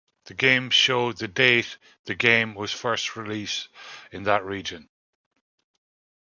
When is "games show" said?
0.33-1.11